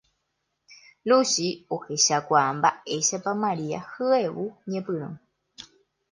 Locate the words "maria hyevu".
3.43-4.45